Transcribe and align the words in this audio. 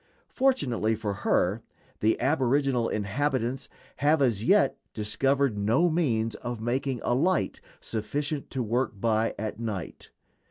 Fortunately 0.31 0.95
for 0.95 1.13
her 1.13 1.61
the 1.99 2.19
aboriginal 2.19 2.89
inhabitants 2.89 3.69
have 3.97 4.19
as 4.19 4.43
yet 4.43 4.75
discovered 4.95 5.59
no 5.59 5.91
means 5.91 6.33
of 6.33 6.59
making 6.59 6.99
a 7.03 7.13
light 7.13 7.61
sufficient 7.79 8.49
to 8.49 8.63
work 8.63 8.99
by 8.99 9.35
at 9.37 9.59
night. 9.59 10.09